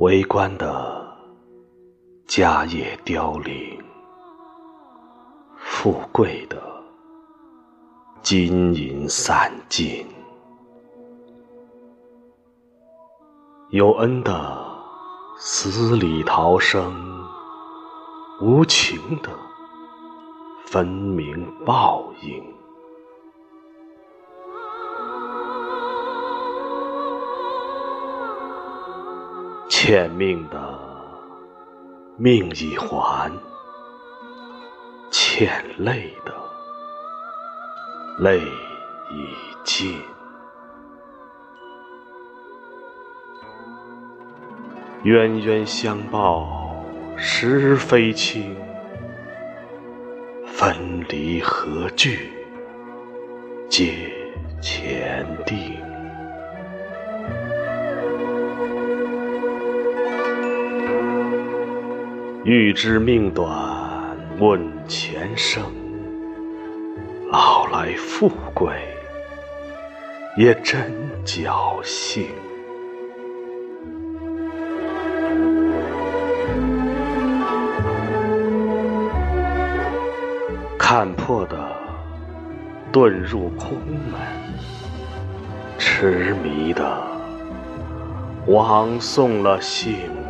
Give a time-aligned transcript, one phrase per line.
[0.00, 1.14] 为官的
[2.26, 3.78] 家业凋零，
[5.58, 6.56] 富贵的
[8.22, 10.06] 金银散尽，
[13.68, 14.66] 有恩的
[15.36, 16.94] 死里逃生，
[18.40, 19.28] 无情的
[20.64, 22.59] 分明报应。
[29.70, 30.78] 欠命的
[32.16, 33.30] 命已还，
[35.12, 36.34] 欠泪的
[38.18, 39.96] 泪已尽。
[45.04, 46.76] 冤冤相报
[47.16, 48.56] 实非轻，
[50.44, 52.32] 分离合聚
[53.68, 54.12] 皆
[54.60, 55.89] 前定。
[62.42, 65.62] 欲知命短问前生，
[67.30, 68.72] 老来富贵
[70.38, 70.90] 也真
[71.22, 72.28] 侥幸。
[80.78, 81.76] 看破的
[82.90, 83.76] 遁入空
[84.10, 84.18] 门，
[85.76, 87.06] 痴迷的
[88.46, 89.92] 枉送了性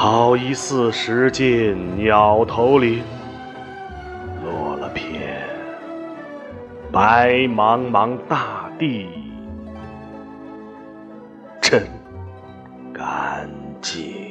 [0.00, 3.02] 好一似石径鸟头林，
[4.44, 5.42] 落了片
[6.92, 9.08] 白茫茫大地，
[11.60, 11.82] 真
[12.94, 13.50] 干
[13.80, 14.27] 净。